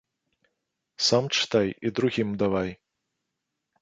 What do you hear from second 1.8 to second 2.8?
і другім давай.